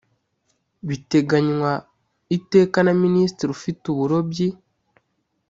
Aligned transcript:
biteganywa 0.87 1.71
iteka 2.37 2.77
na 2.85 2.93
minisitiri 3.03 3.49
ufite 3.57 3.83
uburobyi 3.93 4.47